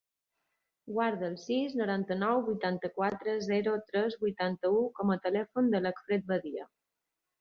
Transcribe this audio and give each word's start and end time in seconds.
Guarda 0.93 1.27
el 1.31 1.35
sis, 1.41 1.75
noranta-nou, 1.81 2.41
vuitanta-quatre, 2.47 3.35
zero, 3.49 3.75
tres, 3.91 4.17
vuitanta-u 4.25 4.81
com 5.01 5.15
a 5.17 5.19
telèfon 5.27 5.71
de 5.77 5.83
l'Acfred 5.89 6.27
Badia. 6.33 6.67